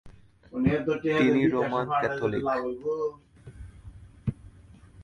তিনি 1.17 1.41
Roman 1.53 1.85
Catholic. 2.01 2.43